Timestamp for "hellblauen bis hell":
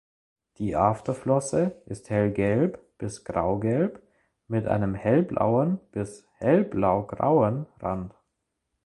4.95-6.63